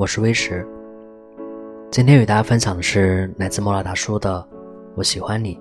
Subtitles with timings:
[0.00, 0.66] 我是威石。
[1.90, 4.40] 今天与大家分享的是来自莫拉大叔的
[4.96, 5.60] 《我喜欢你，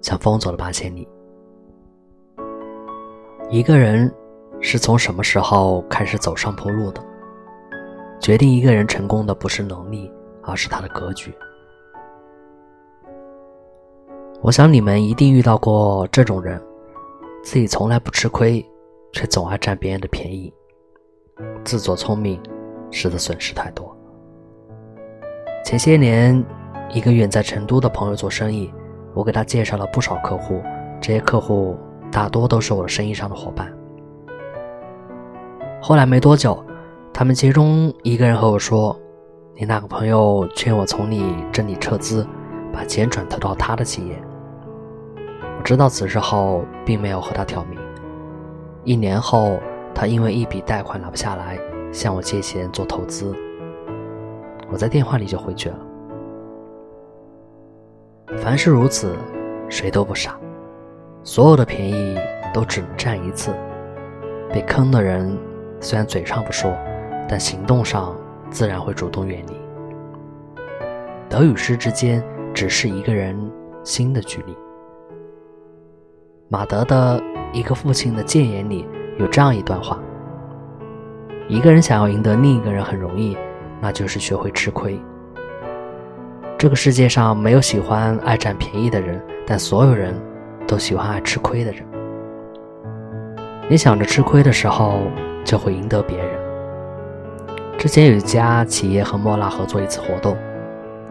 [0.00, 1.06] 像风走了八千里》。
[3.50, 4.10] 一个人
[4.62, 7.04] 是从什么时候开始走上坡路的？
[8.18, 10.10] 决定一个人成功的不是能力，
[10.42, 11.30] 而是他的格局。
[14.40, 16.58] 我想你们一定遇到过这种人，
[17.44, 18.64] 自己从来不吃亏，
[19.12, 20.50] 却总爱占别人的便宜，
[21.62, 22.40] 自作聪明，
[22.90, 23.96] 使得损失太多。
[25.64, 26.44] 前些年，
[26.90, 28.72] 一个远在成都的朋友做生意，
[29.14, 30.62] 我给他介绍了不少客户，
[31.00, 31.76] 这些客户
[32.10, 33.72] 大多都是我的生意上的伙伴。
[35.80, 36.64] 后来没多久，
[37.12, 38.98] 他们其中一个人和我说
[39.54, 42.26] ：“你那个朋友劝我从你这里撤资，
[42.72, 44.16] 把钱转投到他的企业。”
[45.58, 47.78] 我知道此事后，并没有和他挑明。
[48.84, 49.58] 一年后，
[49.94, 51.58] 他因为一笔贷款拿不下来，
[51.96, 53.34] 向我借钱做投资。
[54.70, 55.78] 我在电话里就回绝了。
[58.36, 59.16] 凡事如此，
[59.70, 60.38] 谁都不傻，
[61.22, 62.18] 所有的便宜
[62.52, 63.50] 都只能占一次。
[64.52, 65.34] 被坑的人
[65.80, 66.70] 虽然嘴上不说，
[67.26, 68.14] 但行动上
[68.50, 69.54] 自然会主动远离。
[71.30, 73.34] 得与失之间，只是一个人
[73.82, 74.54] 心的距离。
[76.48, 77.18] 马德的
[77.54, 78.86] 一个父亲的谏言里
[79.18, 79.98] 有这样一段话：
[81.48, 83.36] 一个人想要赢得另一个人很容易。
[83.78, 84.98] 那就是学会吃亏。
[86.56, 90.14] 这个世界上没有喜欢爱占便宜的人，但所有人
[90.66, 91.84] 都喜欢爱吃亏的人。
[93.68, 95.02] 你想着吃亏的时候，
[95.44, 96.28] 就会赢得别人。
[97.76, 100.34] 之前有一家企业和莫拉合作一次活动，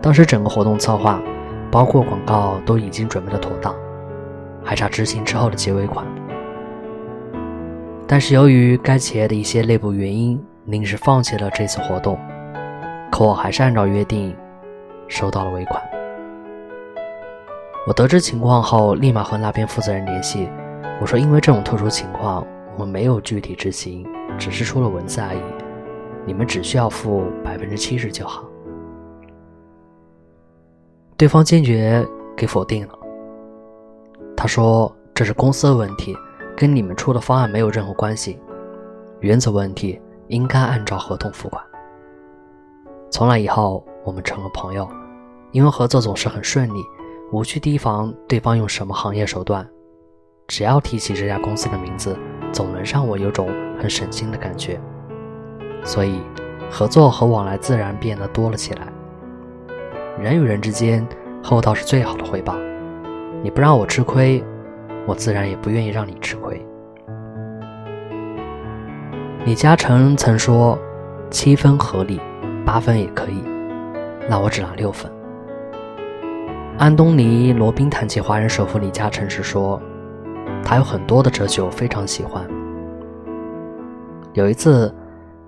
[0.01, 1.21] 当时整个活动策划，
[1.69, 3.75] 包括广告都已经准备的妥当，
[4.63, 6.03] 还差执行之后的结尾款。
[8.07, 12.19] 但是由于该企业的一些内部原因，临时放弃了这次活动。
[13.11, 14.35] 可我还是按照约定
[15.07, 15.81] 收到了尾款。
[17.87, 20.49] 我得知情况后，立马和那边负责人联系，
[20.99, 22.45] 我说：“因为这种特殊情况，
[22.77, 24.05] 我们没有具体执行，
[24.37, 25.39] 只是出了文字而已。
[26.25, 28.43] 你们只需要付百分之七十就好。”
[31.15, 32.93] 对方坚决给否定了。
[34.35, 36.13] 他说：“这是公司的问题，
[36.55, 38.39] 跟你们出的方案没有任何关系。
[39.19, 41.63] 原则问题应该按照合同付款。”
[43.11, 44.87] 从那以后，我们成了朋友，
[45.51, 46.83] 因为合作总是很顺利，
[47.31, 49.67] 无需提防对方用什么行业手段。
[50.47, 52.17] 只要提起这家公司的名字，
[52.51, 53.47] 总能让我有种
[53.79, 54.79] 很省心的感觉。
[55.83, 56.19] 所以，
[56.69, 58.87] 合作和往来自然变得多了起来。
[60.19, 61.07] 人与人之间，
[61.43, 62.55] 厚道是最好的回报。
[63.41, 64.43] 你不让我吃亏，
[65.05, 66.65] 我自然也不愿意让你吃亏。
[69.45, 70.77] 李嘉诚曾说
[71.29, 72.19] ：“七分合理。”
[72.65, 73.43] 八分也可以，
[74.27, 75.11] 那我只拿六分。
[76.79, 79.79] 安东尼·罗宾谈起华人首富李嘉诚时说
[80.65, 82.43] ：“他有很多的哲学，我非常喜欢。”
[84.33, 84.91] 有一次，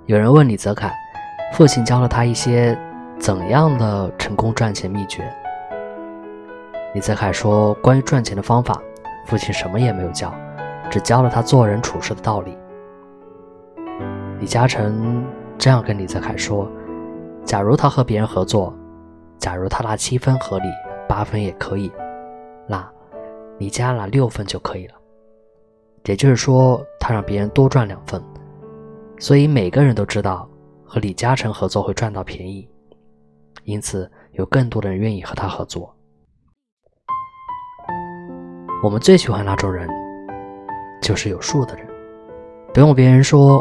[0.05, 0.93] 有人问李泽楷，
[1.53, 2.77] 父亲教了他一些
[3.17, 5.27] 怎样的成功赚钱秘诀？
[6.93, 8.79] 李泽楷说：“关于赚钱的方法，
[9.27, 10.33] 父亲什么也没有教，
[10.89, 12.57] 只教了他做人处事的道理。”
[14.39, 15.23] 李嘉诚
[15.57, 16.67] 这样跟李泽楷说。
[17.43, 18.75] 假如他和别人合作，
[19.37, 20.65] 假如他拿七分合理，
[21.07, 21.89] 八分也可以，
[22.67, 22.85] 那
[23.57, 24.95] 你加拿六分就可以了。
[26.03, 28.21] 也就是说，他让别人多赚两分，
[29.17, 30.45] 所以每个人都知道
[30.83, 32.67] 和李嘉诚合作会赚到便宜，
[33.63, 35.95] 因此有更多的人愿意和他合作。
[38.83, 39.89] 我们最喜欢那种人，
[41.01, 41.87] 就是有数的人，
[42.71, 43.59] 不用别人说，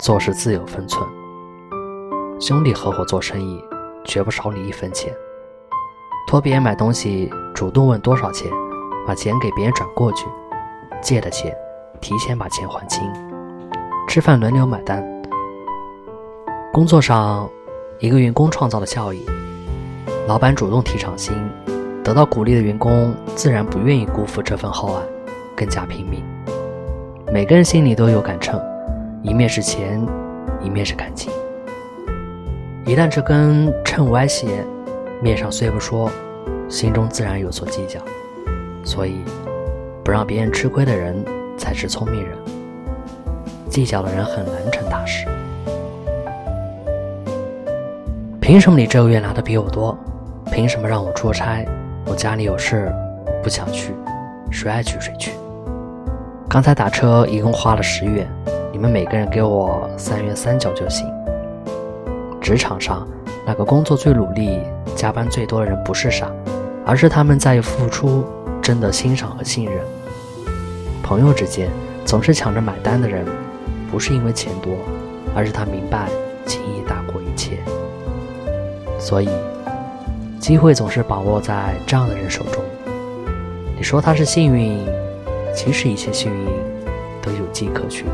[0.00, 1.08] 做事自有分寸。
[2.38, 3.58] 兄弟合伙做生意，
[4.04, 5.10] 绝不少你一分钱。
[6.26, 8.50] 托别人买东西，主动问多少钱，
[9.06, 10.26] 把钱给别人转过去。
[11.00, 11.56] 借的钱，
[12.02, 13.02] 提前把钱还清。
[14.06, 15.02] 吃饭轮流买单。
[16.70, 17.48] 工作上，
[17.98, 19.24] 一个员工创造了效益，
[20.28, 21.34] 老板主动提涨薪，
[22.10, 25.02] 得到鼓励的员工自然不愿意辜负这份厚爱，
[25.56, 26.24] 更加拼命。
[27.32, 28.60] 每个人心里都有杆秤，
[29.22, 30.04] 一面是钱，
[30.60, 31.32] 一面是感情。
[32.84, 34.64] 一旦这根秤歪斜，
[35.22, 36.10] 面上虽不说，
[36.68, 38.00] 心中自然有所计较。
[38.82, 39.18] 所以，
[40.02, 41.14] 不让别人吃亏的人
[41.56, 42.36] 才是聪明人。
[43.68, 45.28] 计较的人很难成大事。
[48.40, 49.96] 凭什么你这个月拿的比我多？
[50.50, 51.64] 凭什么让我出差？
[52.10, 52.92] 我家里有事，
[53.40, 53.94] 不想去，
[54.50, 55.30] 谁爱去谁去。
[56.48, 58.28] 刚才打车一共花了十元，
[58.72, 61.06] 你们每个人给我三元三角就行。
[62.40, 63.06] 职场上，
[63.46, 64.60] 那个工作最努力、
[64.96, 66.28] 加班最多的人不是傻，
[66.84, 68.24] 而是他们在付出、
[68.60, 69.76] 争得欣赏和信任。
[71.04, 71.70] 朋友之间
[72.04, 73.24] 总是抢着买单的人，
[73.88, 74.72] 不是因为钱多，
[75.32, 76.08] 而是他明白
[76.44, 77.58] 情谊大过一切。
[78.98, 79.28] 所以，
[80.40, 82.64] 机会总是把握在这样的人手中。
[83.76, 84.78] 你说他是幸运，
[85.54, 86.46] 其实一切幸运
[87.20, 88.06] 都有迹可循。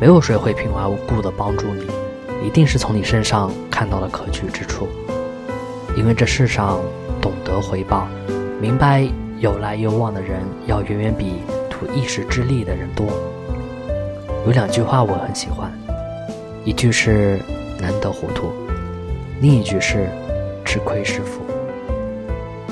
[0.00, 1.86] 没有谁会平白无故的帮助你，
[2.46, 4.86] 一定是从你身上看到了可取之处。
[5.96, 6.78] 因为这世上
[7.20, 8.06] 懂得回报、
[8.60, 9.06] 明白
[9.40, 13.06] 有来有往的人，要远远比图一时之利的人多。
[14.46, 15.70] 有两句话我很喜欢，
[16.64, 17.40] 一句是
[17.78, 18.52] “难得糊涂”，
[19.42, 20.06] 另一句是
[20.64, 21.42] “吃亏是福”。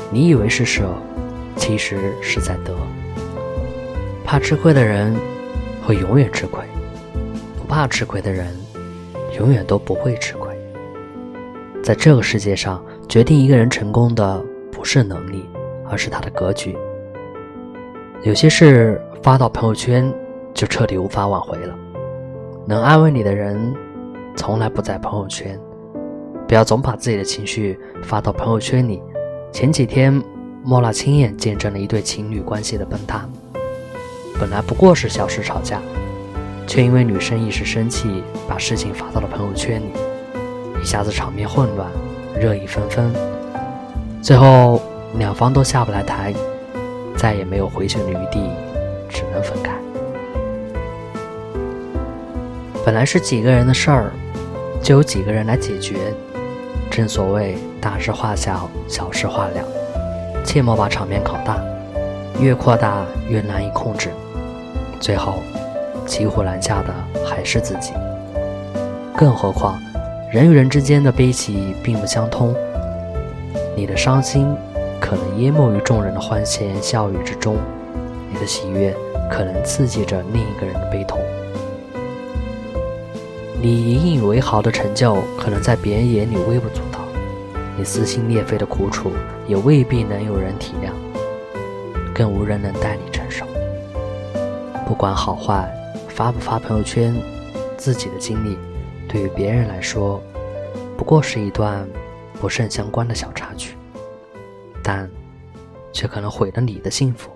[0.09, 0.85] 你以为是舍，
[1.57, 2.73] 其实是在得。
[4.25, 5.13] 怕吃亏的人，
[5.85, 6.63] 会永远吃亏。
[7.59, 8.47] 不怕吃亏的人，
[9.37, 10.49] 永远都不会吃亏。
[11.83, 14.41] 在这个世界上，决定一个人成功的
[14.71, 15.45] 不是能力，
[15.89, 16.79] 而是他的格局。
[18.23, 20.09] 有些事发到朋友圈，
[20.55, 21.75] 就彻底无法挽回了。
[22.65, 23.75] 能安慰你的人，
[24.37, 25.59] 从来不在朋友圈。
[26.51, 29.01] 不要总把自己的情绪发到朋友圈里。
[29.53, 30.21] 前几天，
[30.65, 33.25] 莫娜亲眼见证了一对情侣关系的崩塌。
[34.37, 35.81] 本来不过是小事吵架。
[36.67, 39.93] 却因为女生一时生气，把事情发到了朋友圈里，
[40.83, 41.89] 一下子场面混乱，
[42.37, 43.15] 热议纷纷。
[44.21, 44.83] 最后
[45.19, 46.35] 两方都下不来台，
[47.17, 48.51] 再也没有回旋的余地，
[49.09, 49.73] 只能分开。
[52.85, 54.11] 本来是几个人的事儿，
[54.83, 55.97] 就有几个人来解决。
[56.91, 59.65] 正所谓大事化小，小事化了，
[60.45, 61.59] 切莫把场面搞大，
[62.41, 64.11] 越扩大越难以控制，
[65.01, 65.35] 最后。
[66.07, 66.93] 骑虎难下的
[67.25, 67.93] 还是自己，
[69.17, 69.81] 更何况
[70.33, 72.53] 人与人之间的悲喜并不相通。
[73.77, 74.53] 你的伤心
[74.99, 77.59] 可能淹没于众人的欢声笑语之中，
[78.29, 78.93] 你的喜悦
[79.31, 81.21] 可能刺激着另一个人的悲痛。
[83.63, 87.01] 你引以为豪的成就，可能在别人眼里微不足道；
[87.77, 89.13] 你撕心裂肺的苦楚，
[89.47, 90.93] 也未必能有人体谅，
[92.15, 93.45] 更无人能代你承受。
[94.87, 95.71] 不管好坏。
[96.09, 97.15] 发不发朋友圈，
[97.79, 98.59] 自己的经历，
[99.09, 100.21] 对于别人来说，
[100.99, 101.89] 不过是一段
[102.39, 103.75] 不甚相关的小插曲，
[104.83, 105.09] 但
[105.95, 107.31] 却可能毁了你的幸福。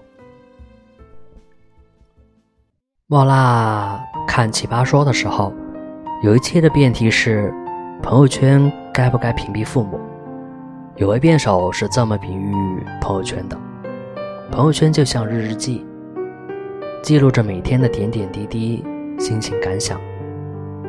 [3.06, 3.98] 莫娜
[4.28, 5.50] 看《奇葩说》的时候，
[6.24, 7.52] 有一期的辩题是：
[8.02, 10.00] 朋友圈该不该屏蔽父母？
[10.96, 12.50] 有位辩手是这么比喻
[12.98, 13.58] 朋友圈的：
[14.50, 15.84] 朋友圈就像日日记。
[17.02, 18.82] 记录着每天的点点滴滴、
[19.18, 20.00] 心情感想，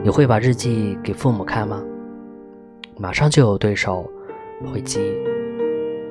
[0.02, 1.84] 你会把日记给父母看吗？
[2.98, 4.10] 马上就有对手
[4.72, 5.02] 会记。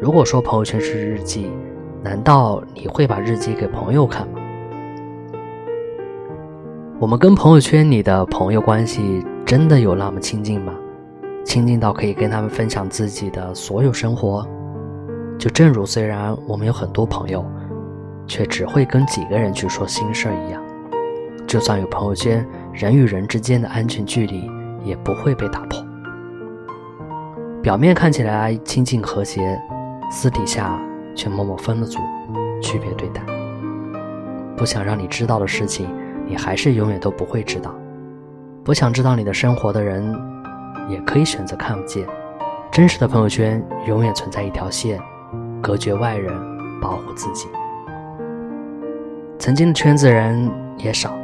[0.03, 1.51] 如果说朋友圈是日记，
[2.03, 4.39] 难道你会把日记给朋友看吗？
[7.01, 10.73] 我们跟朋友圈里的朋友关系真的有那么亲近吗？
[11.45, 14.47] 亲近到可以跟他们分享自己的所有生活？
[15.37, 17.45] 就正如虽然我们有很多朋友。
[18.27, 20.63] 却只会跟几个人去说心事儿一样，
[21.47, 24.51] 就算有朋友圈，人与人之间的安全距离
[24.83, 25.79] 也不会被打破。
[27.63, 29.61] 表面看起来亲近和谐，
[30.11, 30.81] 私底下
[31.15, 31.99] 却默默分了组，
[32.63, 33.21] 区别对待。
[34.57, 35.87] 不想让你知道的事情，
[36.27, 37.71] 你还是永远都不会知道；
[38.65, 40.15] 不想知道你的生活的人，
[40.89, 42.07] 也可以选择看不见。
[42.71, 45.01] 真实的朋友圈永远存在一条线，
[45.63, 46.33] 隔绝外人，
[46.81, 47.49] 保护自己。
[49.39, 51.17] 曾经的圈子人也少，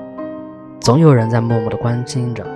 [0.80, 2.46] 总有人在默默的关心着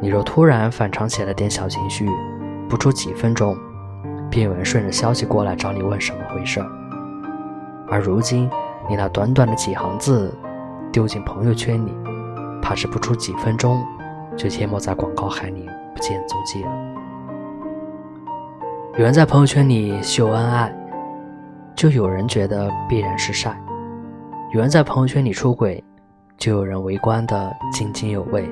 [0.00, 0.08] 你。
[0.08, 2.08] 若突然反常起了点小情绪，
[2.68, 3.56] 不出几分钟，
[4.30, 6.66] 便有人顺着消息过来找你问什么回事儿。
[7.90, 8.50] 而如今，
[8.88, 10.34] 你那短短的几行字
[10.92, 11.92] 丢进朋友圈里，
[12.62, 13.84] 怕是不出几分钟
[14.36, 16.70] 就淹没在广告海里，不见踪迹了。
[18.96, 20.74] 有人在朋友圈里秀恩爱，
[21.76, 23.56] 就有人觉得必然是晒。
[24.52, 25.82] 有人在朋友圈里出轨，
[26.36, 28.42] 就有人围观的津津有味；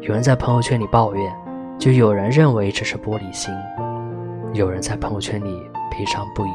[0.00, 1.32] 有人在朋友圈里抱怨，
[1.78, 3.54] 就有人认为这是玻璃心；
[4.52, 6.50] 有人在朋友圈里悲伤不已，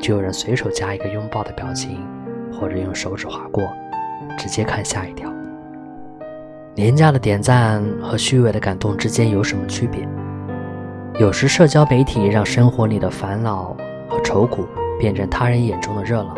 [0.00, 2.06] 就有人随手加一个拥抱的表情，
[2.52, 3.64] 或者用手指划过，
[4.36, 5.32] 直接看下一条。
[6.74, 10.06] 廉价的点赞和虚伪的感动之间有什么区别？
[11.18, 13.76] 有时社交媒体让生活里的烦恼
[14.08, 14.64] 和愁苦
[15.00, 16.36] 变成他人眼中的热闹。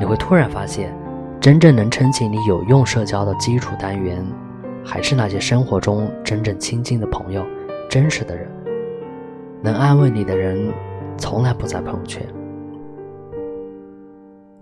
[0.00, 0.90] 你会突然发现，
[1.38, 4.24] 真正能撑起你有用社交的基础单元，
[4.82, 7.44] 还是那些生活中真正亲近的朋友、
[7.90, 8.48] 真实的人。
[9.60, 10.72] 能安慰你的人，
[11.18, 12.22] 从来不在朋友圈。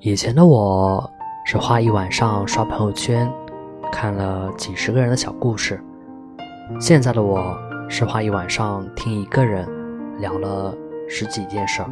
[0.01, 1.09] 以前的我
[1.53, 3.29] 是花一晚上刷朋友圈，
[3.91, 5.75] 看了几十个人的小故事；
[6.79, 9.69] 现在的我是花一晚上听一个人
[10.21, 10.73] 聊了
[11.09, 11.91] 十几件事儿。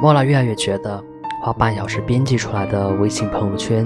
[0.00, 1.02] 莫拉越来越觉得，
[1.42, 3.84] 花半小时编辑出来的微信朋友圈，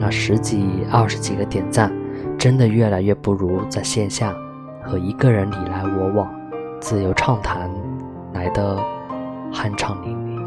[0.00, 1.92] 那十几、二十几个点赞，
[2.36, 4.34] 真的越来越不如在线下
[4.82, 6.28] 和一个人你来我往。
[6.80, 7.70] 自由畅谈
[8.32, 8.76] 来的
[9.52, 10.42] 酣畅淋漓。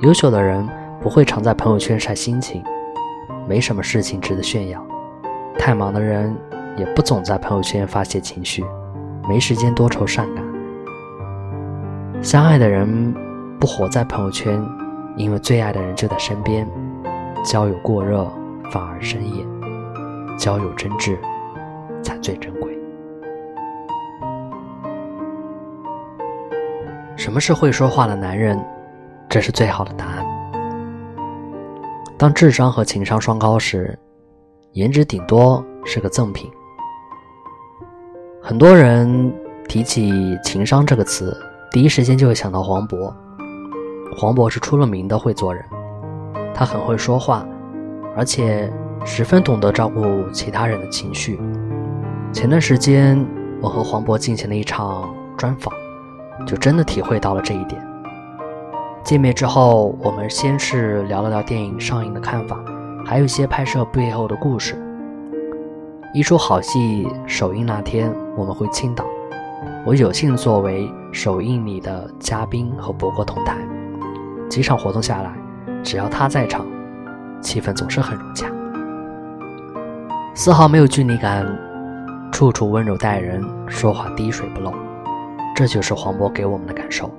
[0.00, 0.68] 优秀的人
[1.00, 2.62] 不会常在朋友圈晒心情，
[3.48, 4.86] 没什么事情值得炫耀。
[5.58, 6.36] 太忙的人
[6.76, 8.64] 也不总在朋友圈发泄情绪，
[9.28, 10.44] 没时间多愁善感。
[12.22, 13.14] 相爱的人
[13.58, 14.62] 不活在朋友圈，
[15.16, 16.68] 因为最爱的人就在身边。
[17.42, 18.30] 交友过热
[18.70, 19.46] 反而生厌，
[20.38, 21.16] 交友真挚
[22.02, 22.78] 才最珍贵。
[27.16, 28.62] 什么是会说话的男人？
[29.30, 30.19] 这是最好的答案。
[32.20, 33.98] 当智商和情商双高时，
[34.72, 36.50] 颜值顶多是个赠品。
[38.42, 39.32] 很多人
[39.66, 41.34] 提起情商这个词，
[41.72, 43.10] 第一时间就会想到黄渤。
[44.14, 45.64] 黄渤是出了名的会做人，
[46.54, 47.42] 他很会说话，
[48.14, 48.70] 而且
[49.02, 51.40] 十分懂得照顾其他人的情绪。
[52.34, 53.26] 前段时间，
[53.62, 55.08] 我和黄渤进行了一场
[55.38, 55.72] 专访。
[56.46, 57.89] 就真的体会到了这一点。
[59.02, 62.62] 见面之后，我们先是聊了聊电影上映的看法，
[63.04, 64.80] 还有一些拍摄背后的故事。
[66.12, 69.04] 一出好戏首映那天，我们回青岛，
[69.86, 73.56] 我有幸作为首映礼的嘉宾和博哥同台。
[74.48, 75.32] 几场活动下来，
[75.82, 76.66] 只要他在场，
[77.40, 78.48] 气氛总是很融洽，
[80.34, 81.46] 丝毫没有距离感，
[82.30, 84.72] 处处温柔待人，说话滴水不漏。
[85.56, 87.10] 这就是黄渤给我们的感受。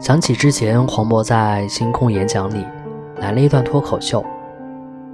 [0.00, 2.64] 想起之前黄渤在星空演讲里
[3.16, 4.24] 来了一段脱口秀，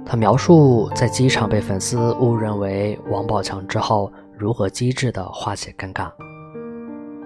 [0.05, 6.11] 他描述在机场被粉丝误认为王宝强之后，如何机智的化解尴尬。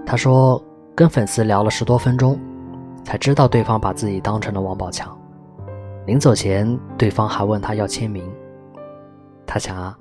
[0.06, 0.63] 他说，
[0.96, 2.39] 跟粉丝聊了十多分钟，
[3.04, 5.16] 才知道对方把自己当成了王宝强。
[6.06, 8.24] 临走前，对方还问他要签名。
[9.46, 9.98] 他想啊，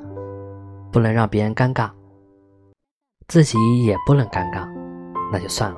[0.93, 1.91] 不能让别人尴尬。
[3.27, 4.67] 自己也不能尴尬，
[5.33, 5.77] 那就算了，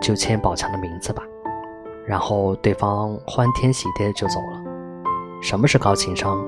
[0.00, 1.22] 就签宝强的名字吧。
[2.06, 4.62] 然后对方欢天喜地的就走了。
[5.42, 6.38] 什么是高情商？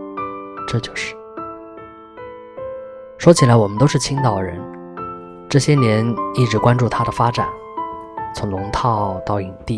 [0.66, 1.14] 这就是。
[3.19, 4.59] 说起来，我们都是青岛人，
[5.49, 6.04] 这些年
[6.35, 7.47] 一直关注他的发展，
[8.35, 9.76] 从龙套到影帝，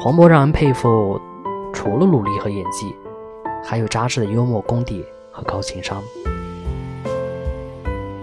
[0.00, 1.20] 黄渤让人佩服，
[1.74, 2.96] 除了努力和演技，
[3.62, 6.02] 还有扎实的幽默功底和高情商。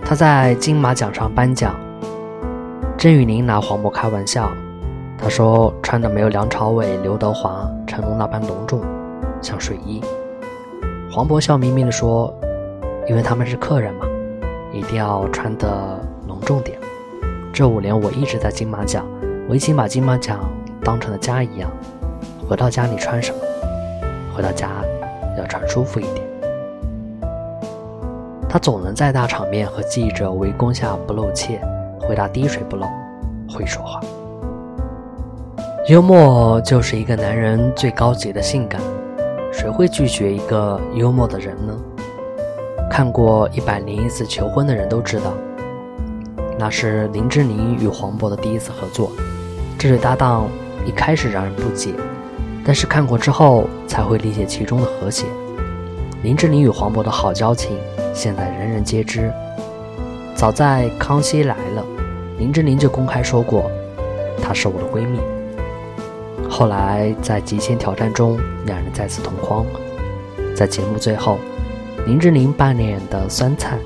[0.03, 1.75] 他在金马奖上颁奖，
[2.97, 4.49] 郑雨宁拿黄渤开玩笑，
[5.17, 8.81] 他说穿的没有梁朝伟、刘德华、成龙那般隆重，
[9.41, 10.01] 像睡衣。
[11.11, 12.33] 黄渤笑眯眯地说
[13.07, 14.05] ：“因为他们是客人嘛，
[14.71, 16.79] 一定要穿得隆重点。”
[17.53, 19.05] 这五年我一直在金马奖，
[19.49, 20.39] 我已经把金马奖
[20.81, 21.69] 当成了家一样。
[22.47, 23.37] 回到家里穿什么？
[24.33, 24.69] 回到家
[25.37, 26.25] 要穿舒服一点。
[28.49, 31.59] 他总能在大场面和记者围攻下不露怯，
[32.07, 32.87] 回答滴水不漏，
[33.49, 33.99] 会说话。
[35.87, 38.81] 幽默就是一个男人最高级的性感，
[39.51, 41.75] 谁会拒绝一个幽默的人呢？
[42.89, 45.33] 看过《一百零一次求婚》的人都知道，
[46.57, 49.11] 那是林志玲与黄渤的第一次合作。
[49.77, 50.47] 这对搭档
[50.85, 51.93] 一开始让人不解，
[52.63, 55.25] 但是看过之后才会理解其中的和谐。
[56.23, 57.77] 林志玲与黄渤的好交情。
[58.13, 59.29] 现在人人皆知。
[60.35, 61.83] 早在《康熙来了》，
[62.37, 63.69] 林志玲就公开说过，
[64.41, 65.19] 她是我的闺蜜。
[66.49, 69.65] 后来在《极限挑战》中，两人再次同框。
[70.55, 71.37] 在节目最后，
[72.05, 73.77] 林志玲扮演的酸菜，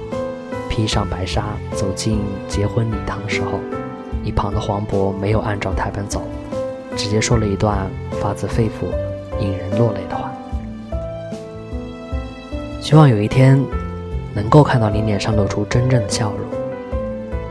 [0.70, 3.60] 披上白纱走进结婚礼堂的时候，
[4.24, 6.22] 一旁的黄渤没有按照台本走，
[6.96, 7.90] 直接说了一段
[8.22, 8.88] 发自肺腑、
[9.40, 10.32] 引人落泪的话。
[12.82, 13.60] 希望有一天。
[14.32, 16.59] 能够看到你脸上露出真正的笑容，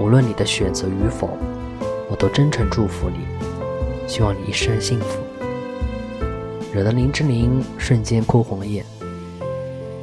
[0.00, 1.30] 无论你的选择与否，
[2.08, 3.26] 我都真诚祝福你，
[4.06, 5.20] 希望你一生幸福。
[6.72, 8.84] 惹得林志玲瞬间哭红了眼。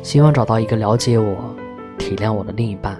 [0.03, 1.35] 希望找到一个了解我、
[1.97, 2.95] 体谅我的另一半，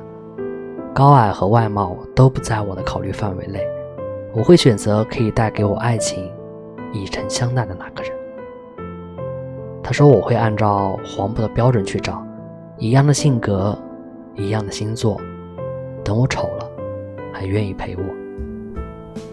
[0.94, 3.62] 高矮和外貌都不在我的考虑范围内，
[4.34, 6.32] 我会选择可以带给我爱情、
[6.94, 8.12] 以诚相待的那个人。
[9.84, 12.26] 他说我会按照黄渤的标准去找。
[12.78, 13.78] 一样的性格，
[14.36, 15.22] 一样的星座，
[16.04, 16.65] 等我丑了，
[17.36, 18.04] 还愿意陪我。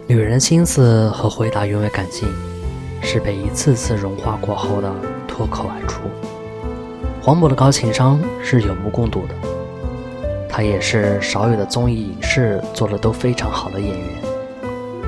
[0.08, 2.28] 女人心思和回答永远感性，
[3.00, 4.92] 是被一次次融化过后的
[5.28, 6.00] 脱口而出。
[7.22, 9.34] 黄渤的高情商是有目共睹的，
[10.48, 14.08] 他也是少有的综艺影视做的都非常好的演员。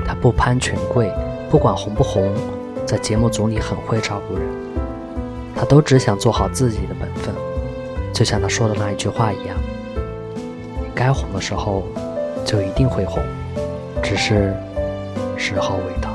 [0.07, 1.11] 他不攀权贵，
[1.49, 2.33] 不管红不红，
[2.85, 4.47] 在节目组里很会照顾人。
[5.53, 7.35] 他都只想做好自己的本分，
[8.13, 9.57] 就像他说的那一句话一样
[10.95, 11.83] ：“该红的时候，
[12.45, 13.21] 就一定会红，
[14.01, 14.53] 只是
[15.35, 16.14] 时候未到。”